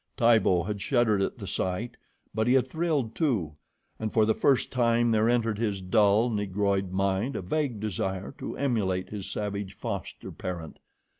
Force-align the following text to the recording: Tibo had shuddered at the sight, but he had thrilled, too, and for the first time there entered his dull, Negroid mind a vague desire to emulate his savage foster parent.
Tibo 0.17 0.63
had 0.63 0.81
shuddered 0.81 1.21
at 1.21 1.37
the 1.37 1.45
sight, 1.45 1.95
but 2.33 2.47
he 2.47 2.53
had 2.55 2.67
thrilled, 2.67 3.13
too, 3.13 3.55
and 3.99 4.11
for 4.11 4.25
the 4.25 4.33
first 4.33 4.71
time 4.71 5.11
there 5.11 5.29
entered 5.29 5.59
his 5.59 5.79
dull, 5.79 6.31
Negroid 6.31 6.91
mind 6.91 7.35
a 7.35 7.41
vague 7.43 7.79
desire 7.79 8.33
to 8.39 8.57
emulate 8.57 9.09
his 9.09 9.29
savage 9.29 9.75
foster 9.75 10.31
parent. 10.31 10.79